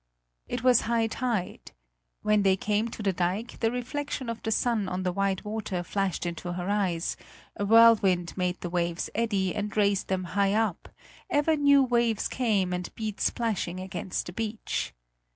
[0.47, 1.73] It was high tide.
[2.23, 5.83] When they came to the dike, the reflection of the sun on the wide water
[5.83, 7.15] flashed into her eyes,
[7.55, 10.89] a whirlwind made the waves eddy and raised them high up,
[11.29, 14.91] ever new waves came and beat splashing against the beach.